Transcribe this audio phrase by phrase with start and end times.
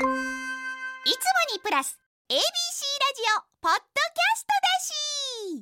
[0.00, 0.08] いつも
[1.52, 1.98] にプラス
[2.30, 5.60] ABC ラジオポッドキャストだし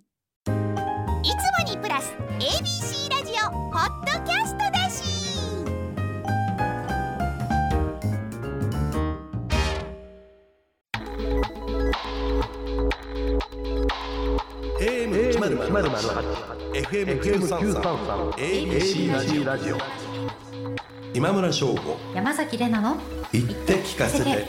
[1.24, 5.02] いつもにプラス ABC ラジオポッドキャストだし
[14.80, 16.08] AM 一ゼロゼロ八
[16.74, 17.82] FM 九三三
[18.36, 20.07] ABC ラジオ
[21.14, 21.96] 今村翔吾。
[22.14, 22.98] 山崎れなの
[23.32, 24.24] 言って聞かせて。
[24.24, 24.46] て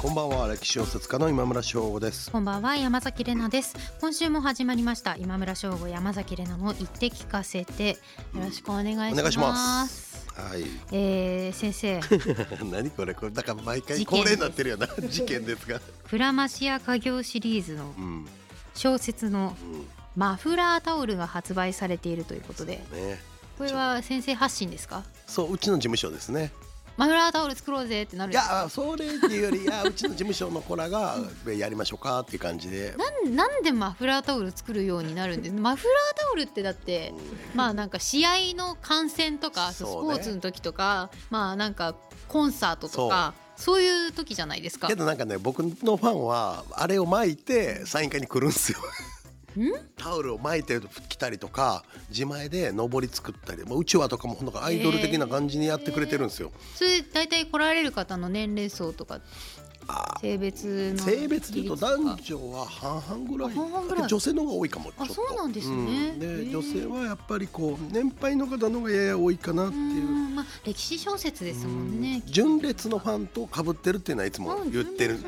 [0.00, 0.48] こんばんは。
[0.48, 2.30] 歴史小説家の今村翔吾です。
[2.30, 2.76] こんばんは。
[2.76, 3.74] 山崎れなです。
[4.00, 5.16] 今週も始まりました。
[5.16, 7.90] 今村翔吾山崎れなの言って聞かせて。
[7.90, 7.96] よ
[8.44, 9.12] ろしくお願いします。
[9.12, 10.26] お願いします。
[10.36, 10.64] はい。
[10.92, 12.00] えー、先生。
[12.70, 13.14] 何これ？
[13.14, 14.86] これだから毎回恒例になってるよな。
[15.08, 15.80] 事件ですが。
[16.08, 18.28] クラマシア家業シリーズのうん。
[18.74, 19.86] 小説のうん。
[20.14, 22.84] マフラータオルが発売されているということで。
[22.92, 25.02] ねこれは先生発信ですか？
[25.26, 26.52] そううちの事務所ですね。
[26.96, 32.94] マフラータオル作ろうぜってなるいやそれっていうよりいやうちの事務所の子らがやりましょうかっていう感じで。
[33.24, 35.54] なんなんでマフラータオル作るようになるんです？
[35.54, 37.12] マフラータオルってだって
[37.54, 41.94] まあなんか試合の観戦とかスポーツの時とかまあなんか
[42.26, 43.82] コンサートとかそう。
[43.82, 44.88] いう時じゃないですか？
[44.88, 48.78] けどなんかね僕のファンはあれを巻いてサイン会に来るんですよ。
[49.96, 56.52] タオルを巻いてきたりとか自前で上り作ったりもううちわとかもなんかアイドル的な感じにやってくれてるんですよ。
[56.74, 59.20] それ大体来られる方の年齢層とか
[60.20, 63.54] 性別の性別でいうと男女は半々ぐらい。
[63.54, 64.08] 半々ぐらい。
[64.08, 64.90] 女性の方が多いかも。
[64.90, 65.74] ちょあっとそうなんですね。
[65.76, 65.86] うん。
[65.88, 70.04] へでー女性はやっぱりこう年配の方の方がやや多いかなってういう。
[70.04, 72.22] んまあ歴史小説ですもんね。
[72.26, 75.18] 純烈のファンと被ってるっていうのはいつも言ってる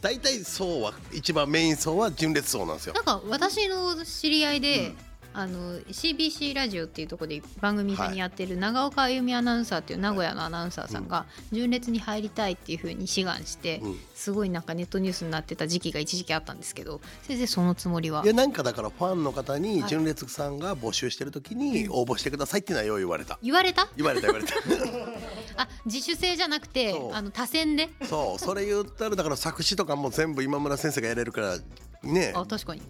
[0.00, 2.94] 大体層は一番メイン層は純烈層なんですよ。
[2.94, 4.94] なんか私の知り合いで、
[5.32, 13.98] あの CBC ラジオっていうところで番組一緒にやってる長岡あゆみアナウンサーっていう名古屋のアナウンサーさんが純烈に入りたいっていうふうに志願して、うん。
[14.14, 18.22] すごいなんかネットニュースになってた時期が一時期あったんですけど先生そのつもりは？
[18.22, 19.88] いやなんかだからファンの方にはい。
[19.88, 23.38] 純烈さんが募集してる時に応募してくださいっていうのはよう言われた。
[23.42, 23.88] 言われた？
[23.96, 24.54] 言われた言われた。
[25.62, 27.88] あ自主性じゃなくてあの多選で？
[28.04, 28.38] そう。
[28.38, 31.56] それ言ったらだから作詞とかも全部今村先生がやれるから
[32.02, 32.32] ね。
[32.34, 32.82] あ確かに。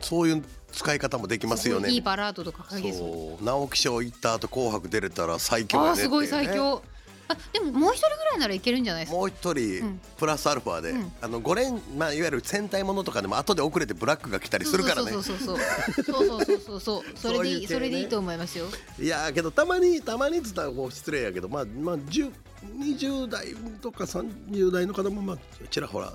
[0.00, 1.90] そういう使い方もできますよね。
[1.90, 3.44] いいバラードとかそう。
[3.44, 6.82] 直木賞行った後紅白出れたら最強やねすごい最強。
[7.28, 9.18] あでももう一人ぐらいならいけるんじゃないですか？
[9.18, 15.12] もう一人プラスアルファで、うん、あの5連、まあ、いわゆる戦隊ものとかでも後で遅れてブラックが来たりするからね。
[15.12, 15.58] そうそうそう
[16.04, 16.80] そうそう。
[16.80, 18.66] そうそ れでいい、それでいいと思いますよ。
[19.00, 25.38] いやけどたまにたまにっつったら失礼やけどまあまあ20代とか30代の方もまあ
[25.70, 26.12] ちらほら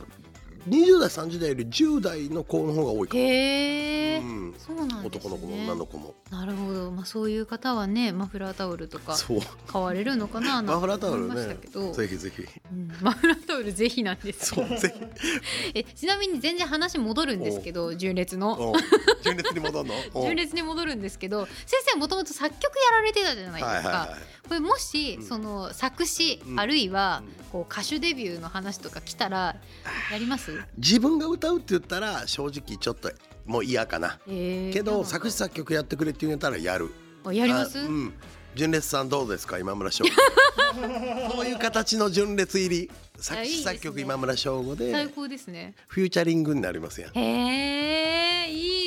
[0.68, 6.14] 20代30代より10代の子の方が多いかも、へえ、うん、そうなん男の子も女の子も。
[6.30, 9.16] なるほど、まあ、そういう方はねマフラータオルとか
[9.68, 12.44] 買われるのかななんてマフラータオル思いましたねけど、ぜひぜひ。
[12.72, 12.92] うん。
[13.02, 15.06] マフラータオルぜひなんですそうぜひ。
[15.74, 18.74] えちなみに全然話戻るんですけど純烈の。
[19.24, 19.94] 純烈に戻んの？
[20.24, 24.48] 純烈に戻るんですけど先生もともと作曲やられてたじゃないですか、はいはいはい。
[24.48, 25.24] これもし、うん。
[25.26, 26.60] その作詞、うん。
[26.60, 27.46] あるいはうん。
[27.48, 29.56] こう歌手デビューの話とか来たら
[30.12, 30.57] やります？
[30.78, 33.12] 自分が歌うって言ったら正直ちょっと
[33.46, 34.20] もう嫌かな。
[34.28, 36.94] えーけど作詞作曲やってくれって言うんやったらやる。
[37.26, 38.14] あやります、あうん。
[38.56, 40.10] 純烈さんどうですか今村翔吾。
[41.32, 42.92] そういう形の純烈入り。
[43.20, 44.92] 作詞作曲今村翔吾で。
[44.92, 45.76] 最高ですね。
[45.88, 47.18] フューチャリングになりますやん。
[47.18, 48.87] へえい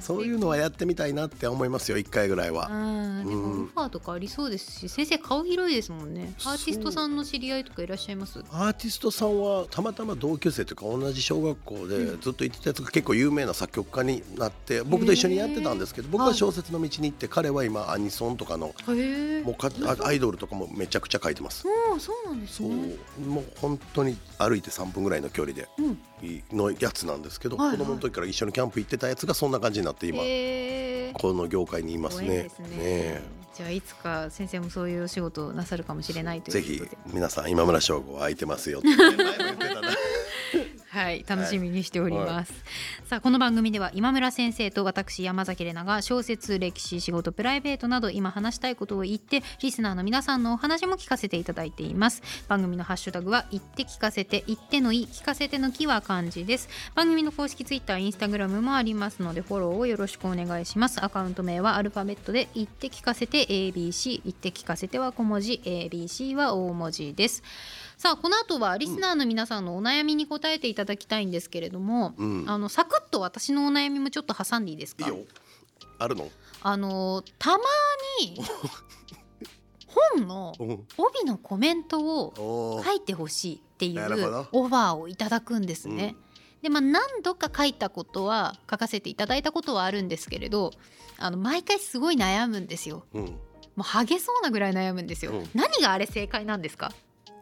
[0.00, 2.68] そういうのはやってみたいなって思いますよ一回ぐらいは。
[2.70, 3.18] うん。
[3.18, 6.32] オファーとかありそうですし先生顔広いですもんね。
[6.44, 8.38] アーティストさんの知り合いとかいらっしゃいます？
[8.50, 18.74] アーティストさんはたまたま同級生というか同じ小学校でずっと行ってたやつが結構有名な作曲家になって僕と一緒にやってたんですけど僕は小説の道に行って彼は今アニソンとかの
[19.44, 21.62] もうかあアイドルとかもめちゃくちゃ書いてます。
[21.62, 22.94] そうそうなんですね。
[23.26, 25.68] もう本当に歩いて3分ぐらいの距離で。
[25.78, 25.98] うん
[26.52, 27.78] のやつなんですけど、はいはい。
[27.78, 32.48] 子供の時から一緒にキャンプ行ってたやつがそんな感じになって今、へえこの業界にいますね。
[32.48, 32.68] すね。
[32.78, 33.22] え。
[33.54, 36.98] じゃあいつか先生もそういうお仕事をなさるかもしれないとぜひいうことで。
[37.12, 39.88] 皆さん今村翔吾は空いてますよって前も言ってたな
[40.98, 42.52] はい楽しみにしております、
[43.04, 67.44] さあこの番組では今村先生と私山崎怜奈が小説歴史仕事プライベートなど今話したいことを言ってリスナーの皆さんのお話も聞かせていただいています番組のハッシュタグは言って聞かせて言ってのい聞かせてのきは漢字です番組の公式ツイッターインスタグラムもありますのでフォローをよろしくお願いしますアカウント名はアルファベットで言って聞かせて ABC 言って聞かせては小文字 ABC は大文字です
[67.98, 72.44] さあこの後はリスナーの皆さんのお悩みに答えていただきたいんですけれども、うん。
[72.46, 75.04] あのサクッと私のお悩みもちょっと挟んでいいですか？
[75.98, 76.30] あるの？
[76.62, 77.58] あのたま
[78.20, 78.40] に
[80.14, 86.14] 本のうん帯のコメントを書いてほしいっていうオファーをいただくんですね。
[86.62, 90.70] でまあ何度か書いたことは書かせていただいたことはあるんですけれど
[91.18, 93.06] あの毎回すごい悩むんですよ。
[93.12, 93.24] うん。
[93.24, 93.32] も
[93.78, 95.32] うハゲそうなぐらい悩むんですよ。
[95.32, 95.50] うん。
[95.52, 96.92] 何があれ正解なんですか？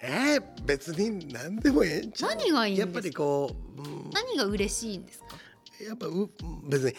[0.01, 2.31] えー、別に何でもええんちゃう。
[2.31, 2.93] 何がいいんですか？
[2.93, 5.27] やっぱりこう、うん、何が嬉しいんですか？
[5.85, 6.31] やっぱう
[6.69, 6.95] 別にう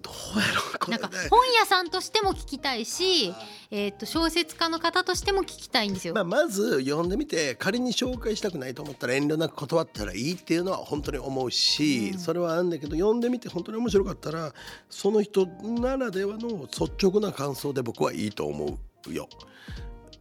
[0.00, 3.34] どうやろうこれなんかね本屋さんとしても聞きたいし、
[3.70, 6.14] えー、と小説家の方としても聞きたいんですよ。
[6.14, 12.18] まあ、まず読んでみて仮に紹介したくないと思ったら遠慮なく断ったらいいっていうのは本当に思うし、うん。
[12.18, 14.54] それはあるんだけど読んでみて本当に面白かったら
[14.88, 19.28] その人ならではの率直な感想で僕はいいと思うよ。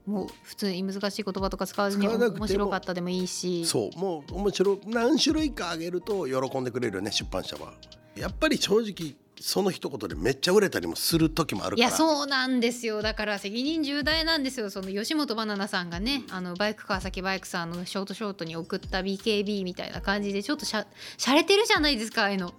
[0.08, 3.66] もう普通に難しい言葉とか使わずに面白かったでもいいし。
[3.66, 7.74] そうもう面白い何種類かあげると喜んでくれるよね出版社は。
[8.16, 11.88] やっぱり正直その一言でめっちゃ売れたりもする時もあるから。
[11.90, 13.02] いやそうなんですよ。
[13.02, 14.70] だから責任重大なんですよ。
[14.70, 20.88] その吉本バナナさんがねあのバイク川崎バイクさんのショートショートに送った BKB みたいな感じでちょっとしゃ
[21.18, 22.54] しゃれてるじゃないですかああいうの。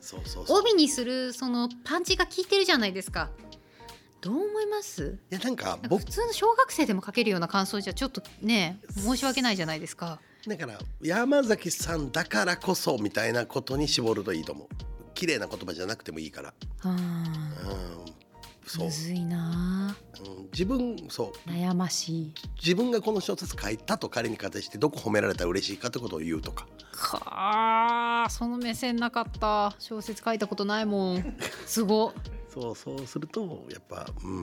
[0.49, 3.31] 帯にするそのパンチが効いてるじゃないですか
[4.21, 5.19] どう思います？
[5.31, 10.21] いやなんか僕普通の小学生でも書けるような感想じゃちょっとね申し訳ないじゃないですか。
[10.47, 14.69] だから山崎さんだからこそみたいなことに絞るといいと思う。
[15.15, 16.55] 綺麗な言葉じゃなくてもいいから、
[16.85, 16.99] うんうん、
[18.67, 18.87] そう。
[18.87, 19.97] む、ずいな。
[20.21, 21.51] うん、自分そう。
[21.51, 22.33] 悩ましい。
[22.63, 26.67] 自分がこの小説書いたと仮に仮定してどこ褒められたら嬉しいかってことを言うとか。
[26.93, 27.21] か
[28.25, 29.75] あその目線なかった。
[29.79, 31.37] 小説書いたことないもん。
[31.67, 32.15] すご
[32.61, 34.43] そうそうするとやっぱうん。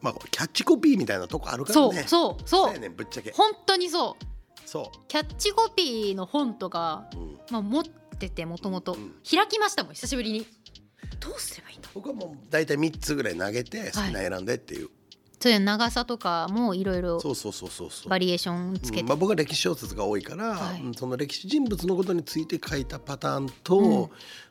[0.00, 2.48] まあキャッチコピーみたいなとこあるからそうねそう。
[2.48, 3.32] そうやねんぶっちゃけ。
[3.32, 4.24] 本当にそう。
[4.66, 7.84] そキャッチコピーの本とか、う、うん、まあ、持っ
[8.18, 9.14] ててもともとうん。
[9.28, 10.46] 開きましたもん久しぶりに。
[11.18, 14.88] どうすればいいんだ僕はもう大体3つぐらい投げて好きな選んでっていう、
[15.40, 17.90] そういう長さとかもいろいろそうそうそうそう。
[17.90, 20.82] そうバリエーションつけて、うんまあ、僕は歴史小説が多いから、はい。
[20.82, 24.08] うんその歴史人物のことについて書いたパターンと、うん。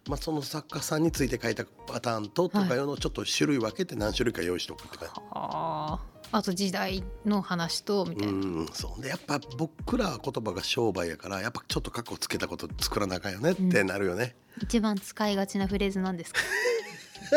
[0.07, 5.21] まあ、その作家さんについて書いたパターンととかいうのをちょっと種類分けて何種類か用意しておくって感じ。
[5.21, 5.99] はあ。
[6.31, 9.01] あと時代の話とみたいな、うんそう。
[9.01, 16.39] でやっぱ僕らは言葉が商売やからやっぱちょっと過去つけたこと作らなあかんよねってなるよね、一番使いがちなフレーズなんですか？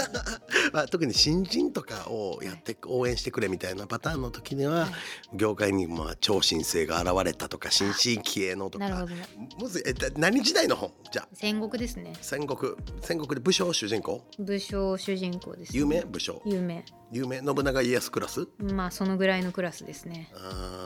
[0.72, 4.88] まあ、特に新人とかをやって応援してくれみたいなパターンの時には、
[5.34, 8.88] 業界にまあ超新星が現れたとか新進気鋭のとか。
[8.88, 9.26] なるほどね
[9.60, 10.92] むずいえだ何時代の本？
[11.10, 11.28] じゃあ。
[11.32, 12.12] 戦国ですね。
[12.20, 12.74] 戦国。
[13.00, 14.24] 戦国で武将主人公？
[14.38, 16.02] 武将主人公です、ね、有名？
[16.02, 16.40] 武将。
[16.44, 18.48] 有名有名信長家康クラス？
[18.58, 20.32] まあそのぐらいのクラスですね。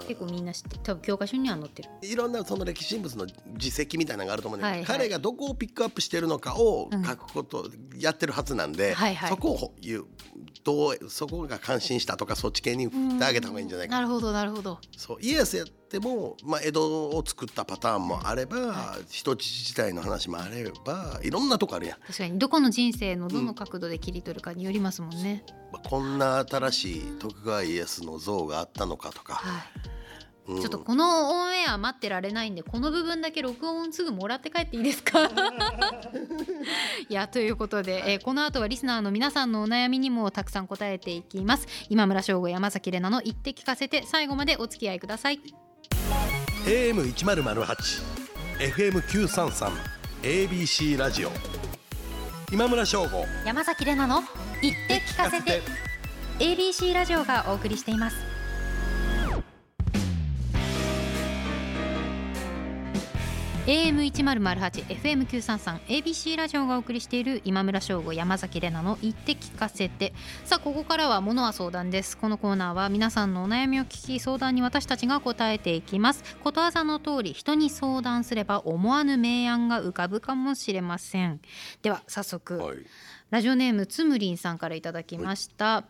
[0.08, 1.90] 結構みんな知って多分教科書には載ってる。
[2.02, 3.26] いろんなその歴史人物の
[3.56, 5.08] 実績みたいなのがあると思うんだけど、はいはい。
[5.08, 7.04] 彼がどこをピックアップしてるのかをうん。
[7.04, 10.06] 書くことやってるはずなんで、はいはいそこを言う
[10.64, 13.92] どうそこが感心したとかそっち系に振ってあげた方がいいんじゃないか。
[13.92, 14.80] ななるほどなるほど。
[14.96, 29.58] そう家康やっても、まあ、江戸を作ったパターンもあれば、人質時代の話もあればいろんなとこあるやん、確かにどこの人生のどの角度で切り取るかによりますもんね、まあこんな新しい徳川家康の像があったのかとか、は
[30.48, 30.52] い。
[30.52, 30.60] うん。
[30.60, 35.20] ちょっとこのオンエア待ってられないんでこの部分だけ録音すぐもらって帰っていいですか？
[37.08, 41.66] いやということで、えーこの後はリスナーの皆さんのお悩みにもたくさん答えていきます。
[41.88, 45.40] 今村翔吾山崎怜奈の言って聞かせて最後までお付き合いください。
[46.64, 48.02] AM 一0 0 8
[48.74, 49.70] FM 九三三
[50.22, 51.30] ABC ラジオ。
[52.52, 53.24] 今村翔吾。
[53.44, 54.26] 山崎怜奈の
[54.62, 55.62] 言って聞かせて。
[56.38, 58.16] ABC ラジオがお送りしています。
[63.66, 70.12] AM 一0 0 8 FM 九三三 ABC ラジオがお送りしている今村翔吾山崎怜奈の言って聞かせて。
[70.44, 72.16] さあここからはものは相談です。
[72.16, 76.36] このコーナーは皆さんのお悩みを聞き相談に私たちが答えていきます。
[76.44, 81.40] ことわざの通り人に相談すれば思わぬ明暗が浮かぶかもしれません。
[81.82, 82.76] では早速、はい
[83.30, 85.82] ラジオネームつむりんさんからいただきました、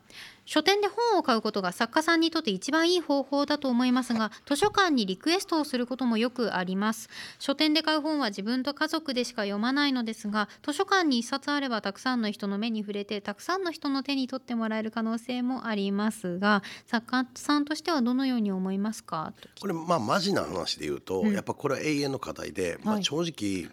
[0.46, 7.10] 書店で本を買うことが作家さんにとって一番いい方法だと思いますが図書館にリクエストをすることもよくあります。
[7.38, 19.34] 書店で買う本は自分と家族でしか読まないのですが図書館に一冊あればたくさんの人の目に触れてたくさんの人の手に取ってもらえる可能性もありますが作家さんとしてはどのように思いますか？
[19.38, 21.34] とこれまあマジな話で言うと、うん。
[21.34, 23.04] やっぱこれは永遠の課題で、まあ、はい。
[23.04, 23.70] 正直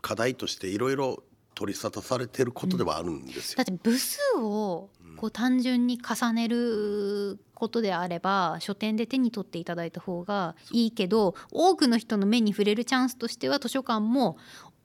[0.00, 1.22] 課題としていろいろ
[1.54, 3.56] 取り沙汰されてることではあるんですよ。
[3.56, 14.36] だって部数をこう単純に重ねることであれば書店で手に取っていただいた方がいいけど多くの人の目に触れるチャンスとしては図書館も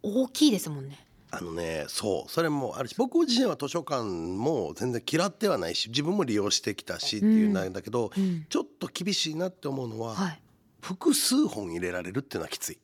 [0.03, 1.07] 大きいですもんね。
[1.29, 2.31] あのねそう。
[2.31, 8.45] それもあるし僕自身は図書館も全然嫌ってはないし自分も利用してきたしっていうんだけど、うん。
[8.47, 10.41] ちょっと厳しいなって思うのは、はい。
[10.81, 12.79] 複数本入れられるっていうのはきつい。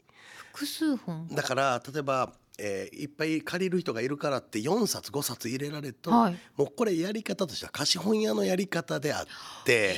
[0.51, 1.27] 複数本。
[1.29, 9.25] だから例えば、えーいっぱい借りる人がいるからって4冊5冊入れられると、はいもうこれやり方としては貸本屋のやり方であっ
[9.65, 9.95] て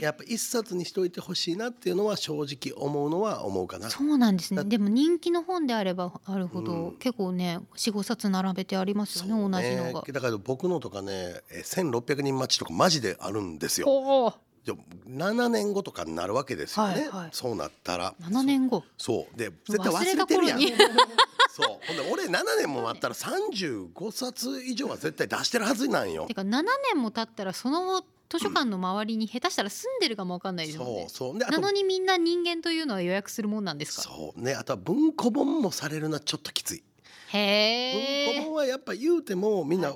[0.00, 2.32] やっぱ1冊にしといてほしいなっていうのは正
[2.72, 3.90] 直思うのは思うかな。
[3.90, 10.04] そうなんですねだでも人気の本であればあるほど、うん結構ね45冊並べてありますよね同じのが。
[10.12, 14.34] だから僕のとかねえー1600人待ちとかマジであるんですよ。
[14.64, 14.74] じゃ
[15.08, 17.28] 7年後とかになるわけですよね、はいはい。
[17.32, 18.14] そうなったら。
[18.20, 19.38] 7年後そう。
[19.38, 20.60] で絶対忘れてるやん。
[21.50, 21.86] そう。
[21.86, 26.26] ほんで俺7年も待ったら35冊以上は絶対出してるはずなんよ。
[26.26, 26.62] てか7
[26.92, 31.08] 年も経ったらその図書館の周りに下手したら住んでるかもわかんないですもんそうね。
[31.08, 31.36] そう。
[31.36, 34.02] なのにみんな人間というのは予約するもんなんですか？
[34.02, 34.40] そう。
[34.40, 36.78] ねあとは文庫本もされるのはちょっときつい。
[36.78, 36.84] 文
[37.32, 38.42] 庫へえ。
[38.44, 39.94] 本はやっぱ言うてもみんな、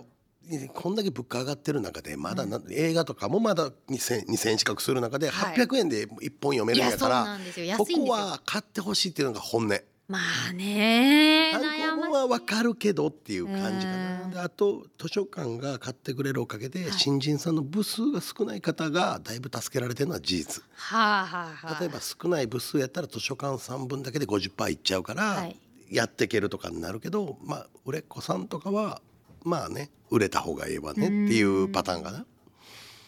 [0.74, 5.56] こんだけ物価上がってる中でまだな、映画とかもまだ 2000, 2000円近くする中ではい。
[5.56, 7.38] 800円で一本読めるんやから、
[7.76, 8.08] ここ。
[8.08, 9.80] は買ってほしいっていうのが本音。
[10.06, 10.18] ま
[10.50, 13.92] あね単悩ま行本はわかるけどっていう感じか
[14.26, 16.92] うなあと図書館が買ってくれるおかげで、はい。
[16.92, 20.62] 新人さんの部数が少ない方がだいぶ助けられてるのは事実。
[20.74, 21.80] はあはあはあ。
[21.80, 25.58] 例えば少ない部数やったら図書館3分だけで50%いっちゃうから、はい。
[25.90, 29.00] やっていけるとかになるけどまあ売れっ子さんとかは
[29.44, 32.24] まあね売れた方がいいわねっていうパターンかな。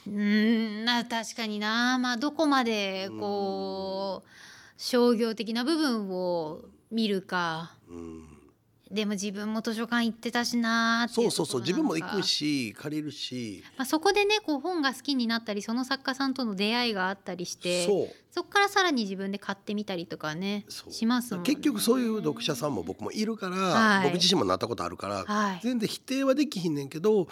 [0.06, 1.98] うんな確かにな。
[1.98, 4.28] まあどこまでこう
[4.76, 7.74] 商業的な部分を見るか。
[7.88, 8.36] うん
[8.90, 21.48] でも自分も図書館行ってたしなーってそうそうそう自分も行くし借りるしまあ、そこでねこう本が好きになったりその作家さんとの出会いがあったりしてそそこからさらに自分で買ってみたりとかねしますもんね。
[21.48, 24.04] 結局そういう読者さんも僕もいるから、はい。
[24.04, 25.60] 僕自身もなったことあるから、はい。
[25.62, 27.28] 全然否定はできひんねんけど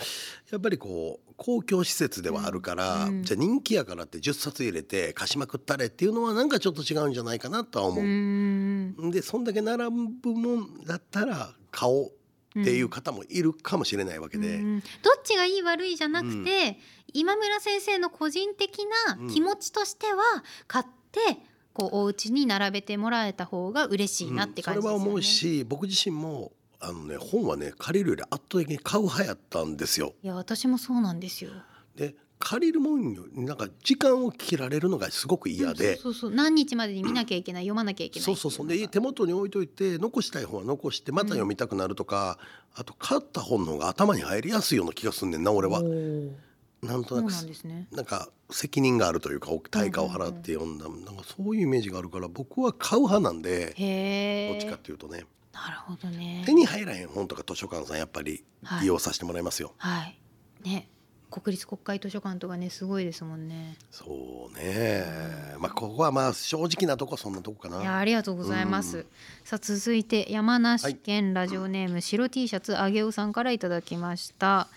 [0.50, 3.23] やっぱりこう公共施設ではあるから、うん。
[3.23, 8.02] じゃあ人気やからって10冊入れて貸しまくったれっていうのはなんかちょっと違うんじゃないかなとは思う。
[8.02, 9.06] ーう。
[9.08, 9.11] ん。
[9.11, 9.84] でそんだけ並
[10.23, 12.12] ぶもんだったら買おう
[12.61, 14.56] っていう方もいるかもしれないわけで。
[14.56, 16.78] うんどっちがいい悪いじゃなくて、
[17.12, 20.23] 今村先生の個人的な気持ちとしては
[20.66, 21.20] 買って
[21.73, 24.96] こうお家に並べてもらえた方が嬉しいなって感じですよね。
[24.96, 30.14] うんそれは思うし僕自身もあのね本はね借りるより圧倒的に買う派やったんですよ。
[30.23, 31.50] いや私もそうなんですよ。
[31.96, 36.30] で借りるもんよりなんか時間を切られるのがすごく嫌で、そうそうそう。
[36.30, 42.38] 何日までに見なきゃいけない、読まなきゃいけないそうそうそうで手元に置いといて残したい本は残してまた読みたくなるとか、
[42.74, 45.80] あと買った本の方が頭に入りやすいような気がすんねんな俺は。
[46.82, 47.88] なんとなくなんね。
[47.92, 53.68] なんか責任があるというか対価を払って読んだ、なんかそういうイメージがあるから僕は買う派なんで。
[54.52, 55.24] どっちかっていうとね。
[55.54, 56.42] なるほどね。
[56.44, 58.80] 手に入らへん本とか図書館さんやっぱりはい。
[58.82, 59.72] 利用させてもらいますよ。
[59.78, 60.20] はい。
[60.62, 60.88] ね、
[61.34, 63.76] 国立国会図書館とかねすごいですもんね。
[63.90, 65.04] そうね
[65.58, 67.82] まあここはまあ正直なとこそんなとこかな。
[67.82, 68.98] いやありがとうございます。
[68.98, 69.06] うん
[69.42, 74.68] さあ続いて山梨県ラジオネーム、白 T シャツあげおさんからいただきました。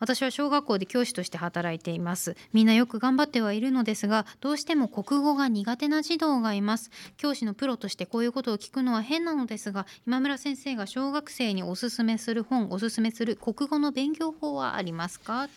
[0.00, 15.50] 私は小学校で教師として働いていますみんなよく頑張ってはいるのですがどうしても国語が苦手な児童がいます教師のプロとしてこういうことを聞くのは変なのですが今村先生が小学生におすすめする本おすすめする国語の勉強法はありますか？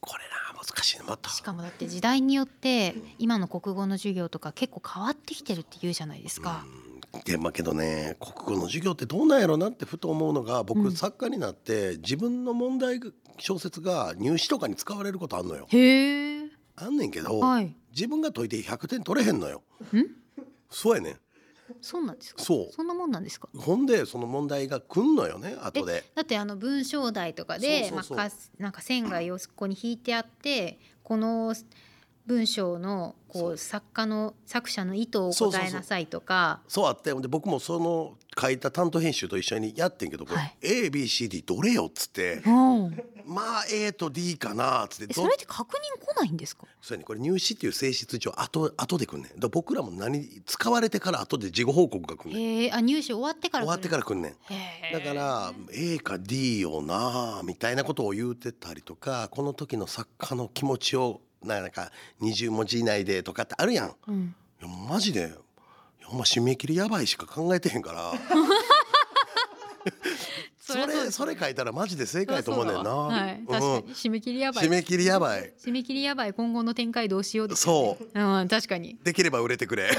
[0.00, 1.30] これな難しいなまた。
[1.30, 6.64] しかもだって時代によって今の国語の授業とか結構変わってきてるって言うじゃないですか。
[7.24, 13.00] でまあけどね国語の授業ってどうなんやろなってふと思うのが僕、うん作家になって自分の問題
[13.38, 15.66] 小説が入試とかに使われることあんのよ。
[15.68, 16.50] へえ。
[16.76, 17.74] あんねんけど、はい。
[17.90, 19.62] 自分が解いて100点取れへんのよ。
[19.94, 20.04] ん？
[20.70, 21.20] そうやねん。
[21.80, 22.42] そうなんですか？
[22.42, 23.48] そうそんなもんなんですか？
[23.56, 26.04] ほんでその問題が来んのよね後で。
[26.14, 31.54] だってあの文章題とかでそうそうそうまあかなんか線が横に引いてあってこの
[32.26, 36.60] 文章のこそうう作家の作者の意図を答えなさいとか。
[36.68, 43.02] そうあってで僕もその書いた担当編集と一緒にやってんけど、これはい ABCD どれよっつってうん。
[43.24, 46.66] まあ A と D かなっつってそれって確認来ないんですか？
[46.80, 52.74] そうやねこれ入試っていう性質上後後でくんねんだ僕らも何使われてから後で事後報告がくんねん。
[52.74, 53.64] あ入試終わってから。
[53.64, 54.36] 終わってからくんねん。
[54.92, 63.94] だから A か D よなみたいなことを言うてたりとかこの時の作家の気持ちをなんか20文字以内でとかってあるやん。
[64.08, 64.34] うん。
[64.60, 68.14] いやマジでいやほんま締め切りやばいしか考えてへんから
[70.58, 72.90] それそれ書いたらマジで正解やと思うねんな。
[72.90, 73.44] はい。
[73.46, 74.66] 確かに締め切りやばい。
[74.66, 75.52] 締め切りやばい。
[75.64, 77.54] 締め切りやばい今後の展開どうしよう。
[77.54, 78.98] そううん確かに。
[79.04, 79.90] できれば売れてくれ。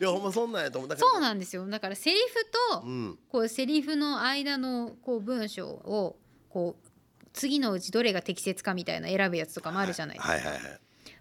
[0.00, 6.16] いやほんまそんなんやと思うだそうなんですよだからセリフと、うんこうセリフの間のこう文章を
[6.48, 6.89] こう
[7.32, 10.62] 次のうちどれが適切かみたいな選ぶやつとかもあるじゃないですか、はいはいはい。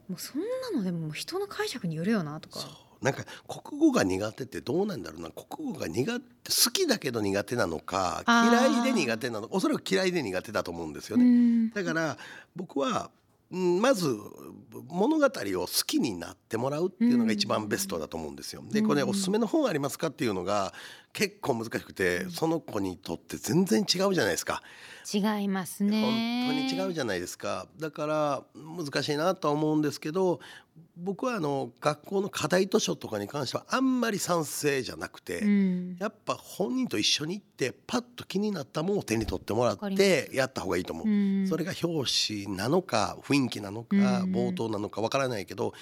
[0.08, 2.60] もうそんなのでも人の解釈によるよなとか。
[3.02, 5.30] なんか国語が苦手ってどうなんだろうな。
[5.30, 11.26] 国語が苦手好きだけど苦手なのか嫌いで苦手なのおそらく嫌いで苦手だと思うんですようね。
[11.26, 11.70] ん。
[11.70, 12.18] だから
[12.56, 13.19] 僕はうん
[13.52, 14.16] まず
[14.88, 15.30] 物語を
[15.62, 18.64] 好きになってもらうっていうのが一番ベストだと思うんですよ。
[18.70, 20.72] でこれおすすめの本ありますかっていうのが
[21.14, 24.62] 結構難しくてその子にとって全然違うじゃないですか。
[25.12, 30.40] 違います本ね当に違うじゃないですかだから難しいなとは思うんですけど
[31.02, 35.98] 僕はあの学校の課題図書とかに関してはあんまり賛成じゃなくて、うん。
[36.00, 41.08] やっぱ本人と一緒に行ってパッと気になったものを手に取ってもらってやった方がいいと思う。
[41.08, 41.10] う
[41.44, 41.48] ん。
[41.48, 42.12] それが表
[42.46, 45.74] 紙なのか雰囲気なのかうん冒頭なのかわからないけど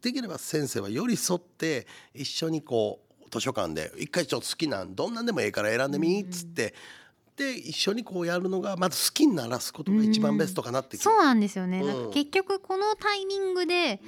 [0.00, 6.74] できれば先生は寄り添って一緒にこう図書館で一回ちょっと好きなんどんなんでもええから選んでみっつって
[7.36, 14.00] で一緒にこうやるのがまず好きにならすことが一番ベストかなって気そうなんですよね、結局このタイミングで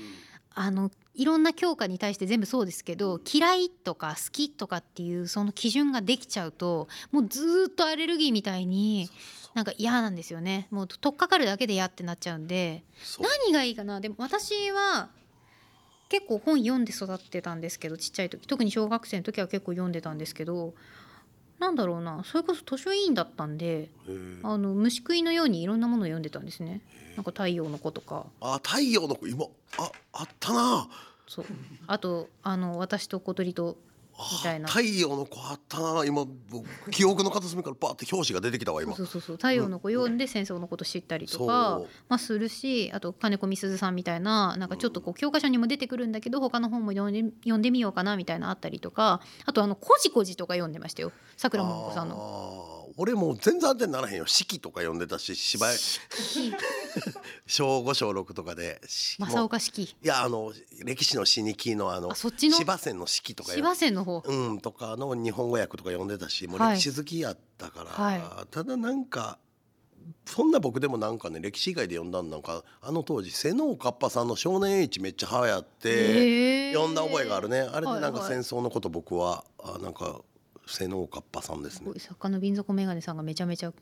[0.55, 9.09] あのいろんな教科に対して全部そうですけど嫌いとか好きとかっていうその基準ができちゃうともうずーっとアレルギーみたいに
[9.55, 10.67] なんか嫌なんですよね。
[10.71, 12.83] もう取っかかるだけで嫌ってなっちゃうんで
[13.21, 14.01] 何がいいかな？
[14.01, 15.11] でも私は
[16.09, 18.47] 結構本読んで育ってたんですけどちっちゃい時。
[18.47, 20.75] 特に小学生の時は結構読んでたんですけど
[21.59, 23.91] なんだろうなそれこそ図書委員だったんで
[24.43, 26.81] あの虫食いのようにいろんなものを読んでたんですね。
[27.17, 28.27] なんか太陽の子とか。
[28.41, 29.47] あ太陽の子今
[29.79, 30.89] ああったな。
[31.29, 31.47] そう。
[31.87, 33.77] あとあの私と小鳥と
[34.19, 34.69] みたいな。
[34.69, 36.05] 太陽の子あったな。
[36.05, 38.95] 今僕記憶の片隅からバーって表紙が出てきたわ今。
[38.95, 39.37] そうそうそう。
[39.37, 41.89] 太陽の子読んで戦争のこと知ったりとか、そう。
[42.09, 51.13] まあ、するしあと金子みすずさんみたいななんかちょっとこう教科書にも出てくるんだけど他の本も読んで読んでみようかなみたいなのあったりとかあとあの「こじこじ」とか読んでましたよ。
[51.37, 52.84] さくらももこさんの。
[52.97, 54.27] 俺もう全然安定ならへんよ。
[54.27, 55.77] 四季とか読んでたし芝居。
[57.47, 58.81] 小5小6とかで。
[58.87, 60.53] 正岡式いやあの
[60.85, 62.57] 歴史の死にきのあのあそっちの？
[62.57, 64.23] 芝線の四季とかよ芝線の方。
[64.25, 66.77] うんとかの日本語訳とか読んでたしもうはい。
[66.77, 69.39] 歴史好きやったから、はただなんか
[70.27, 77.61] そんな僕でもなんかね歴史以外で読んだんなんかあの当時瀬能かっぱさんの「少年 H」めっちゃ流行って読んだ覚えがあるね。
[77.61, 78.45] あれでなんかはいはい。
[78.45, 80.21] 戦争のこと僕はあなんか
[80.67, 81.93] 瀬能かっぱさんですね。
[81.99, 83.75] 作家の瓶底メガネさんがめちゃめちゃう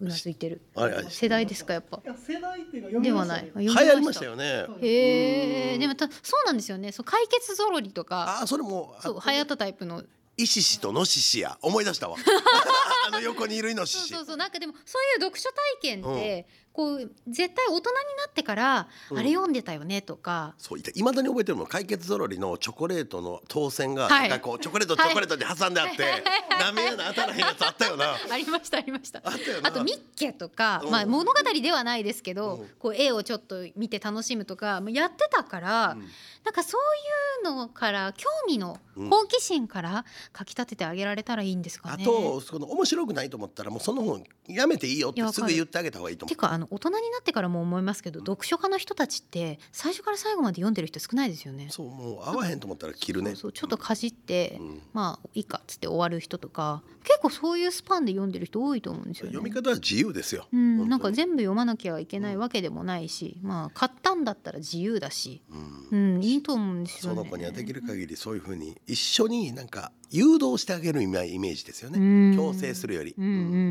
[0.00, 0.60] なずいてる。
[0.74, 2.00] あれあれ世代ですかやっぱ。
[2.04, 3.52] いや世代っていうか読みではない。
[3.56, 4.66] 流行りましたよね。
[4.80, 6.92] へえでもたそうなんですよね。
[6.92, 8.40] そう解決ぞろりとか。
[8.42, 10.02] あそれもそう流行ったタイプの。
[10.36, 11.58] イシシとノシシや。
[11.62, 12.16] 思い出したわ
[13.06, 14.08] あの横にいるイノシシ。
[14.08, 14.36] そうそうそう。
[14.36, 17.82] なんかでもそういう読書体験って、こう絶対大人に
[18.18, 19.18] なってから、うん。
[19.18, 20.54] あれ読んでたよねとか。
[20.58, 24.28] そういまだに覚えてるもん解決ぞろりのチョコレートの当選が、はい。
[24.28, 26.24] なんかこうチョコレートチョコレートで挟んであって、
[26.58, 28.16] ダメやな当たらへんやつあったよな。
[28.30, 29.20] ありましたありました。
[29.24, 29.68] あったよな。
[29.68, 30.90] あとミッケとか、うん。
[30.90, 32.68] まあ物語ではないですけど、うん。
[32.78, 36.08] こう絵をちょっと見て楽しむとかもうやってたから、うん。
[36.44, 39.10] なんかそういうのから興味のうん。
[39.10, 42.02] 好奇心からかき立ててあげられたらいいんですかね。
[42.02, 51.66] あとその面白くないと思ったらもうその本やめていいよってすぐ言ってあげた方がいいと思てかあの大人になってからも思いますけど、読書家の人たちって最初から最後まで読んでる人少ないですよね。
[51.68, 51.72] う。
[51.72, 53.34] そうもう合わへんと思ったら切るね。
[53.34, 54.82] そうちょっとかじって、うん。
[54.92, 59.32] まあいいかっつって終わる人とか結構そういうスパンで読んでる人多いと思うんですよね。
[59.32, 65.42] 読み方は自由ですよ、うん、なんか全部読まなきゃいけないわけでもないし、まあ買ったんだったら自由だし、
[65.90, 66.14] うん。
[66.14, 67.18] うん、いいと思うんですよね。
[67.18, 72.36] その子にはできる限りそういうふうに一緒になんか誘導してあげるイメージですよね、うん。
[72.36, 73.12] 強制するより、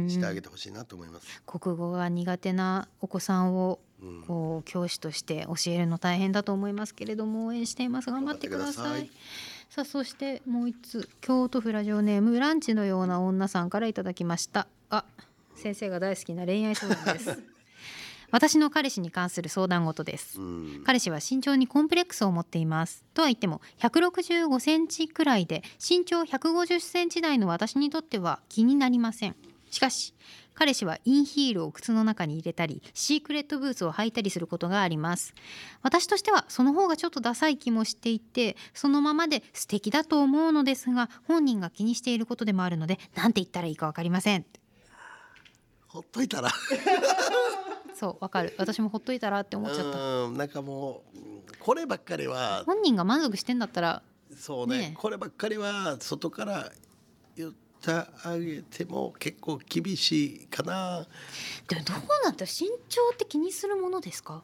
[0.10, 4.24] してあげてほしいなと思います、国語が苦手なお子さんをうん。
[4.24, 8.12] こう教師として教えるの大変だと思いますけれども応援しています。
[8.12, 9.10] 頑張ってください。
[9.70, 14.68] さあそしてもう一つ京都府ラジオネームランチのような女さんからいただきました。
[14.90, 15.06] あ
[15.56, 17.53] 先生が大好きな恋愛相談です
[18.34, 20.42] 私の彼氏に関する相談事です。
[20.42, 20.84] うん。
[20.84, 23.06] 彼氏は身長にコンプレックスを持っています。
[23.14, 29.36] とは言っても165センチくらいで身長150センチ台の私にとっては気になりません。
[29.70, 30.16] しかし
[30.56, 35.36] 彼氏はインヒールを靴の中に入れたりシークレットブーツを履いたりすることがあります。
[35.84, 44.46] 私としてはその方がちょっとダサい気もしていてそのままで素敵だと思うのですが本人が気にしていることでもあるので何て言ったらいいか分かりません。
[45.86, 46.50] ほっといたら
[48.04, 48.54] そう分かる。
[48.60, 50.00] 私もほっといたらって思っちゃった。
[50.26, 54.04] うんなんかもううんこればっかりは本人が満足してんだったら
[54.36, 54.78] そうね。
[54.90, 56.70] ねこればっかりは外から
[57.38, 61.08] 言ってあげても結構厳しいかな。
[61.70, 64.44] でもどうなんだ身長って気にするものですか？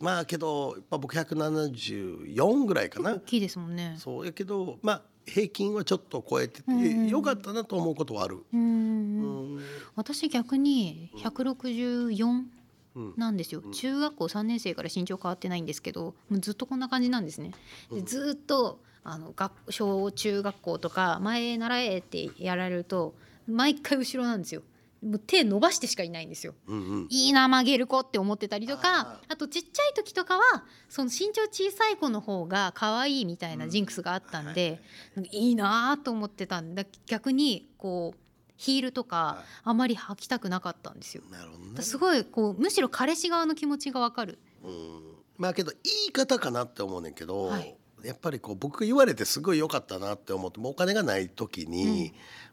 [0.00, 3.14] まあけどやっぱ僕174ぐらいかな。
[3.16, 3.96] 大きいですもんね。
[3.98, 8.36] そうやけどまあ平均はちょっと超えてて、うんよかったなと思うことはある。
[8.36, 9.60] ううんん。
[9.96, 12.50] 私逆に164うん
[13.16, 17.52] なんですよ、中学校3年生から身長変わってないんですけどもうずっとこんな感じなんですね。
[17.92, 23.14] でずっとあの学小中学校とか前へ習えってやられると
[23.46, 24.62] 毎回後ろなんですよ。
[25.02, 26.54] もう手伸ばしてしかいないんですよ。
[26.66, 27.06] うんうん。
[27.10, 34.80] いいな曲げる子って思ってたりとかああとちっちゃい時とかはその身長小さい子の方が可愛いみたいなジンクスがあったんで、
[35.30, 36.84] いいなと思ってたんだ。
[37.06, 38.18] 逆にこう
[38.56, 41.22] ヒールとかはいあまり履きたくなかったんですよ。
[41.30, 41.82] なるほどね。
[41.82, 44.38] すごいこうむしろ彼氏側の気持ちがわかる。
[44.64, 45.00] うん
[45.38, 52.12] まあけど言い方かなって思うねんけど、はいやっぱりこう僕が言われてすごい良かったなって思ってもうお金がない時に、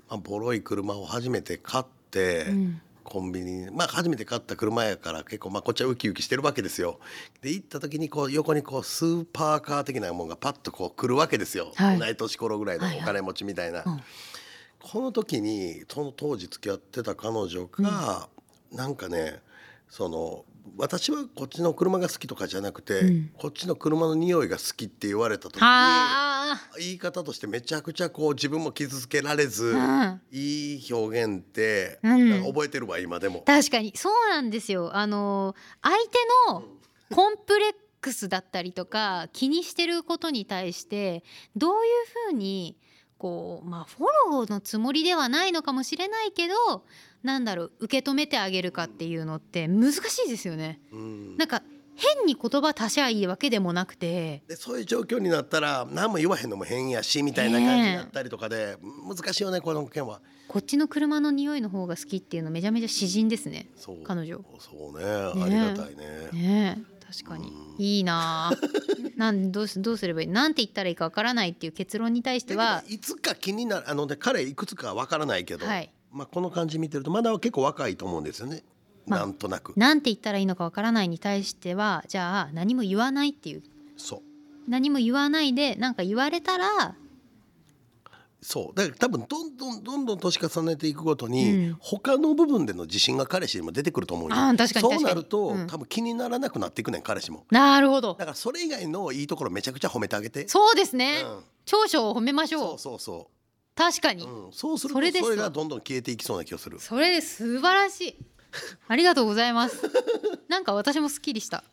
[0.10, 7.00] まあ、ボロい車を初めて買って、うんコンビニまあ初めて買った車やから結構まあこっちはウキウキしてるわけですよ。
[7.42, 13.84] で行った時にこう横にこうスーパーカー的なものがパッとこう来るわけですよ、はい同い年頃ぐらいのはいはいお金持ちみたいな。
[13.86, 14.02] うん
[14.84, 18.28] この時にその当時付き合ってた彼女が、
[18.72, 19.40] なんかね
[19.90, 20.44] その
[20.78, 23.32] 私はこっちの車が好きとかじゃなくて、うん。
[23.38, 32.44] こっちの車の匂いが好きって言われた時には言い方としてめちゃくちゃこう自分も傷つけられず、あ、うん、いい表現って、うん。
[32.46, 33.44] 覚えてるわ今でも。
[33.46, 34.96] 確かにそうなんですよ。
[34.96, 36.02] あの相手
[36.52, 36.64] の
[37.16, 41.24] コンプレックスだったりとか気にしてることに対して
[41.56, 41.80] どういう
[42.30, 42.78] ふうに
[43.24, 46.84] こうまあフォローのつもりではないのかもしれないけど
[47.24, 50.82] なんだろう受け止めてあげるかっていうのって難しいですよね。
[50.92, 51.64] うんなんか
[51.96, 60.20] 変に言葉足しゃいいわけでもなくてでそういう状況になったら何も言わへんのも変やしみたいな感じになったりとかで、難しいよねこの件は。
[60.48, 63.70] こっちの車の匂いの方が好きっていうのめちゃめちゃ詩人ですね
[64.04, 64.44] 彼女。
[64.60, 66.30] そうねありがたいね。
[66.34, 67.54] ねえ確かに。
[67.78, 68.50] いいな。
[68.50, 68.52] あ
[69.16, 70.28] なんどうすどうすればいい？
[70.28, 75.92] なんて言ったらいいかわからないっていう結論に対してはいつか気になるあので彼いくつかわからないけど、はい。
[76.12, 78.64] まあこの感じ見てるとまだ結構若いと思うんですよね。
[79.06, 79.74] まあなんとなく。
[79.76, 83.64] なんて言ったらいいのかわからないに対してはじゃあ何も言わないっていう。
[83.98, 84.22] そう。
[84.68, 86.96] 何も言わないでなんか言われたら
[88.44, 88.78] そう。
[88.78, 91.78] だから多分どんどんどんどん年重ねていくごとに、うん。
[91.80, 94.36] 他の部分での自信が彼氏にも出てくると思うよ。
[94.36, 95.68] あー確かにそうなると、うん。
[95.68, 97.46] 多分気にならなくなっていくねん彼氏も。
[97.52, 98.10] なるほど。
[98.14, 100.48] だからそれ以外のいいところめちゃくちゃ褒めてあげて。
[100.48, 101.40] そうですね、うん。
[101.66, 103.00] 長所を褒めましょそううそう。
[103.00, 103.30] そ
[103.76, 106.80] 確かに、う、うん、そうするとそれそれがどんどん消えていきそうな気がする。
[106.80, 108.16] それ素晴らしい。
[108.88, 109.82] ありがとうございます。
[110.48, 111.64] なんか私もすっきりした。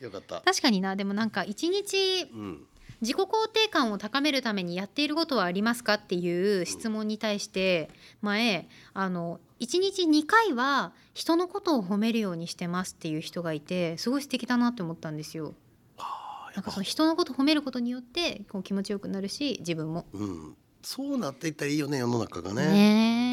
[0.00, 0.40] よかった。
[0.40, 0.96] 確かにな。
[0.96, 2.66] でもなんか一日うん
[3.00, 7.90] 自己肯定感を高めるためにやっていることはありますかっていう質問に対して
[8.22, 15.54] 前あの1日2回は人のことを褒めるようにしてますっていう人がいてすごい素敵だなって思ったんですよ。
[16.54, 20.06] なんかその人のことを褒めることによってこう気持ちよくなるし自分も。
[20.12, 22.66] うん、そうなっていったらいいよね世の中がね。
[22.66, 23.27] ねえ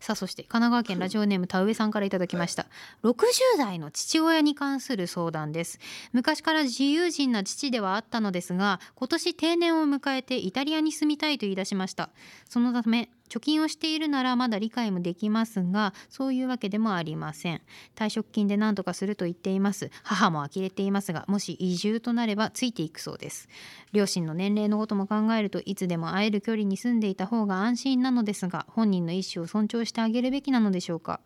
[0.00, 2.66] さあそして神奈川県ラジオネーム田植さんからいただきました、
[3.02, 3.24] 60
[3.58, 5.78] 代の父親に関する相談です。
[6.12, 12.10] 昔から自由人な父ではあったのですが今年定年を迎えてイタリアに住みたいと言い出しました。
[12.48, 17.62] そのため貯金をしているならまだ理解もできますがそういうわけでもありません。
[17.96, 19.90] 退職金で何とかすると言っています。
[20.02, 23.48] 母も呆れていますがもし移住となればついていくそうです。
[23.92, 31.20] 両親の年齢のことも考えるといつでも会える距離に住んでいた方が安心なのですが本人の意思を尊重してあげるべきなのでしょうか？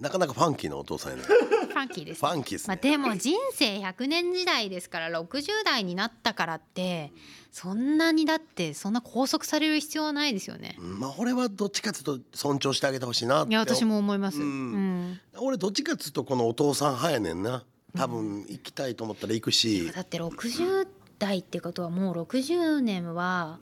[0.00, 1.24] なかなかファンキーなお父さんやね。
[1.78, 2.82] ファンキーですファンキーですまあ、ね。
[2.82, 7.12] でも人生100年時代ですから60代になったからって
[7.52, 10.76] そんなにだってそんな拘束される必要はないですよね。
[10.78, 13.50] うんまあ俺はどっちかというと尊重してあげてほしいなって。
[13.50, 14.38] いや私も思います。
[14.38, 17.64] ううんん俺どっちかっつうとこのお父さん派やねんな。
[17.96, 19.90] 多分行きたいと思ったら行くし。
[19.92, 20.86] だって60
[21.18, 23.58] 代ってことはもう60年は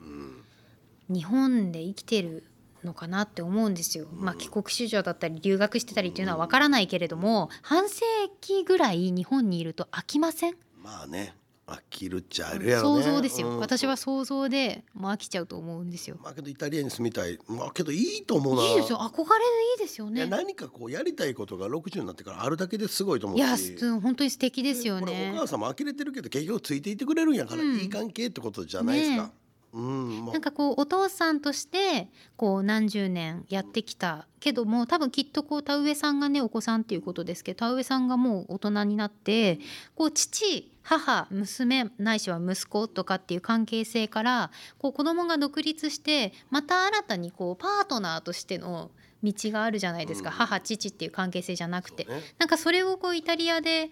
[1.09, 2.45] 日本で生きてる
[2.87, 4.07] のかなって思うんですよ。
[4.12, 8.05] まあ帰国子女だったり留学してたりっていうのはわからないけれども半世
[8.40, 10.57] 紀ぐらい日本にいると飽きません？
[10.83, 11.35] まあね
[11.66, 13.03] 飽きるっちゃあるやろね。
[13.03, 16.16] 想像ですよ、うん私は想像でもう飽きちゃうと思うんですよ。
[16.22, 17.40] まあけどイタリアに住みたい。
[17.49, 18.62] まあけどいいと思うな。
[18.62, 19.25] いいですよ憧れで
[19.72, 20.27] いいですよね。
[20.27, 23.57] 何かこうやりたいことが60になってからあるだけですごいと思ういや
[24.01, 25.38] 本当に素敵ですよねお。
[25.40, 29.25] 母さんも呆れてるけど結局ついていてくれるんやから、うんいい関係ってことじゃないですか。
[29.25, 29.33] ね
[29.77, 39.59] うん、なんかこうお父さんとしてこう何十年やってきたけども多分きっとこう田植さんがねお子さんっていうことですけど田植さんがもう大人になって
[39.95, 48.91] こう父母娘ないしは息子とかっていう関係性からこう子供が独立してまた新たにこうパートナーとしての
[49.23, 50.37] 道があるじゃないですか、うん。
[50.37, 52.23] 母父っていう関係性じゃなくて、ね。
[52.39, 53.91] なんかそれをこうイタリアで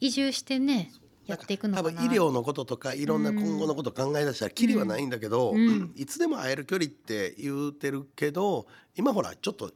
[0.00, 0.90] 移住してね
[1.30, 1.90] やっていくのかな。
[1.90, 5.92] 多分医療のこととかいろんな今後のこと考え出したらきりはないんだけど、うん。
[5.96, 8.66] いつでも会える距離って言うてるけど
[8.96, 9.70] 今ほらちょっと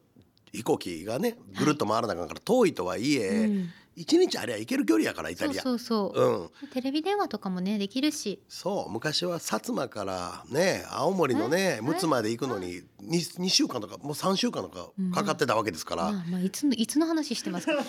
[0.53, 3.51] 飛行機がねぐるっと回らなあかんから遠いとはいえ、
[3.97, 5.63] うん一日ありゃ行ける距離やからイタそうリア。
[5.63, 6.67] そうそう、う。
[6.67, 8.43] ん、テレビ電話とかもねできるし。
[8.49, 8.93] そう。
[8.93, 17.75] 昔は薩摩からね青森のねえ陸奥まで行くのに 2, 2週間とかもう3週間とかかかってたわけですから、まあまあいつのいつの話してますか。
[17.83, 17.85] だ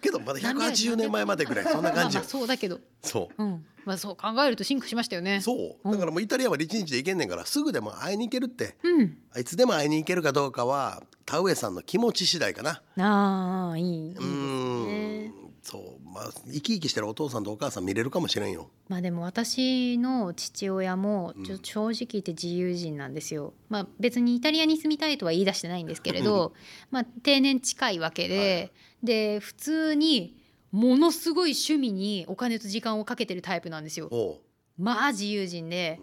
[0.00, 2.80] けどまだ何百180年前までぐらいそんな感じ まあまあそうだけど。
[3.02, 3.42] そう。
[3.42, 5.40] うんまあそう考えると進化しましたよね。
[5.40, 5.90] そう。
[5.90, 8.76] だからもうイタリアは1日で行けんねんからすぐでも会いに行けるって。
[8.82, 9.18] うん。
[9.38, 12.82] いつでも会いに行けるかどうかは田上さんの気持ち次第かな。
[12.98, 13.84] ああいい。
[13.84, 15.28] いいですね。
[15.28, 15.32] ん。
[15.62, 15.82] そう。
[16.12, 18.70] まあ生き生きしてるお父さんとお母さん見れるかもしれんよ。
[18.88, 23.54] まあでも私の父親もうんちょ正直言って自由人なんですよ。
[23.68, 26.52] まあ別にイタリアに住みたいとは言い出してないんですけれど、
[26.90, 30.39] まあ定年近いわけで、で普通に
[30.72, 34.08] ものすごい趣味にお金と時間をかけてるタイプなんですよ。
[34.10, 34.38] おう
[34.78, 36.00] まあ自由人で、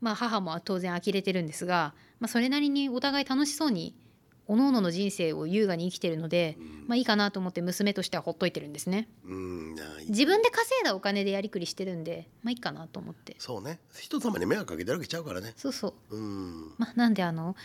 [0.00, 3.94] まあ母も当然呆れてるんですが、まあそれなりにお互い楽しそうに
[4.46, 6.56] 各々の人生を優雅に生きてるので、
[6.86, 9.08] まあいいかなと思って娘としてはほっといてるんですね。
[9.24, 13.34] うんいや自分で稼いだお金でやりくりしてるんで、まあいいかなと思って。
[13.38, 16.16] そうね人様に迷惑かけてるわけちゃうからねそうそう。
[16.16, 17.56] うんまあ、なんであの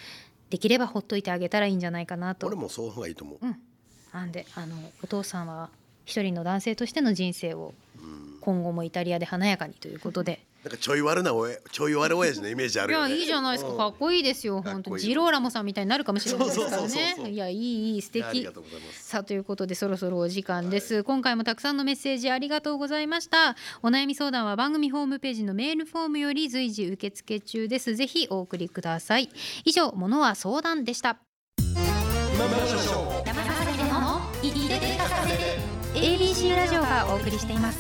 [0.50, 2.56] できればほっといてあげたらいいんじゃないかなと俺。
[2.56, 3.58] もそうがいいと思ううん。
[4.14, 5.70] なんであのお父さんは
[6.12, 7.74] 一人の男性としての人生を
[8.42, 10.46] 今後もイタリアで華やかにということで。
[10.64, 13.12] なんかちょい悪なおえちょい悪親父のイメージあいるよね。
[13.12, 13.72] やいいじゃないですか。
[13.72, 13.78] うん。
[13.78, 14.62] かっこいいですよ。
[14.62, 17.32] 本当にジローラモさんみたいになるかもしれないですからね。
[17.32, 18.26] いやいいいい素敵。
[18.26, 18.52] ありが。
[18.52, 19.04] とうございます。
[19.08, 23.56] さあということでそろそろお時間です、今回もたくさんのメッセージありがとうございました。
[23.82, 27.96] お悩み相談は番組ホームページのメールフォームより随時受付中です。
[27.96, 29.30] ぜひお送りください。
[29.64, 31.18] 以上ものは相談でした。
[31.58, 37.80] 今村翔山崎での言って聞かせて ABC ラジオがお送りしています。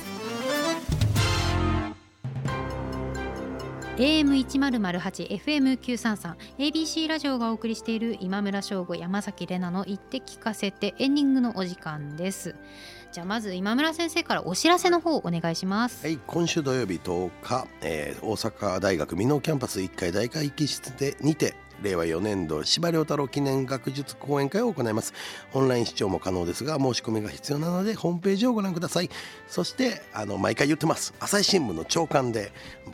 [3.97, 12.55] AM1008 FM933 ABC ラジオがお送りしている今村翔吾山崎怜奈の言って聞かせてエンディングのお時間です。
[13.11, 16.05] じゃあまず今村先生からお知らせの方お願いします。
[16.05, 25.13] はい、今週土曜日10日、えー大阪大学美濃キャンパス1階大会議室でにて令和4年度司馬遼太郎記念学術講演会を行います。
[25.53, 29.09] オンライン視聴も可能ですが申し込みが必要なのでホームページをご覧ください。
[29.47, 31.13] そしてあの毎回言ってます。
[31.19, 32.51] 朝日新聞の朝刊で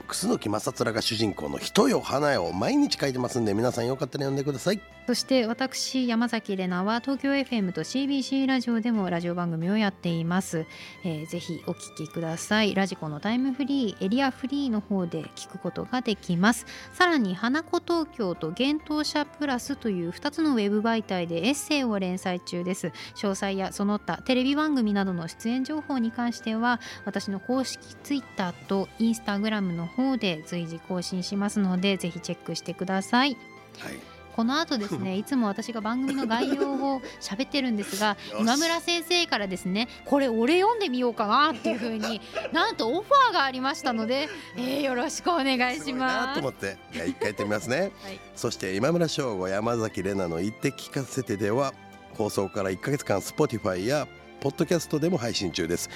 [0.07, 4.81] 楠木正面が主人公の人よ花よを毎日書いてますんで皆さんよかったら読んでください。
[5.07, 10.65] そして私山崎怜奈は東京 FM と CBC ラジオでもラジオ番組をやっています、
[11.05, 12.75] えーぜひお聞きください。
[12.75, 16.65] ラジコのタイムフリーエリアフリーの方で聞くことができます。
[16.93, 22.87] さらに花子東京と幻冬舎プラスという2つのウェブ媒体でエッセイを連載中です。
[23.15, 33.37] 詳細やその他テレビ番組などの出演情報に関しては私の公式ツイッターとインスタグラムの方で随時更新しますのでぜひチェックしてください。
[33.79, 34.16] はい。
[34.37, 42.21] この後ですね いつも私が番組の概要を喋ってるんですが 今村先生からですねこれ俺読んでみようかなっていう風に
[42.53, 46.33] なんとオファーがありましたので、えーよろしくお願いします。
[46.35, 46.49] と思。
[46.49, 46.77] って。
[46.93, 47.91] 一回やってみますね。
[48.03, 48.19] はい。
[48.35, 51.73] そして今村翔吾山崎怜奈の言って聞かせてでは
[52.13, 54.07] 放送から1ヶ月間 Spotify や
[54.39, 55.89] ポッドキャストでも配信中です。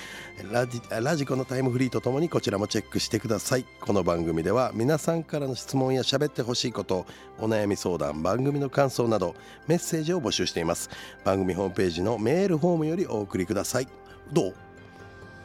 [0.52, 3.66] ラジラジコのタイムフリーとともにこちらもチェックしてください。
[3.80, 7.06] この番組では皆さんからの質問や喋ってほしいこと
[7.40, 9.36] お悩み相談番組の感想など
[9.68, 10.90] メッセージを募集しています。
[11.24, 13.88] 番組ホームページのメールフォームよりお送りください。
[14.32, 14.54] どう？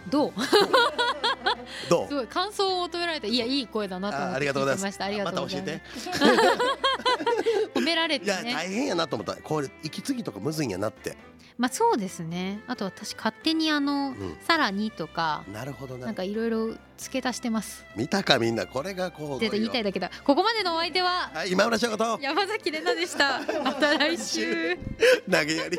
[0.08, 0.32] どう？
[1.90, 2.08] どう？
[2.08, 6.08] すごい感想を求められていやいい声だなと思ってあありがとうございてましたありがとうございます。
[6.08, 6.36] また教え
[7.74, 9.36] 褒められていや大変やなと思った。
[9.36, 11.16] これ息継ぎとかむずいんやなって。
[11.58, 12.60] まあそうですね。
[12.66, 14.36] あと私勝手にあの、ん。
[14.40, 16.06] さらにとかなるほどな。
[16.06, 17.84] なんかいろいろ付け足してます。
[17.96, 18.66] 見たかみんな。
[18.66, 20.10] これがこう言いたいだけだ。
[20.24, 22.18] ここまでのお相手ははい今村翔吾と。
[22.20, 23.40] 山崎怜奈でした。
[23.62, 24.76] また来週。
[25.30, 25.78] 投げやり